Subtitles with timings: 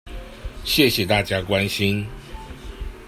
[0.65, 2.07] 謝謝大家關心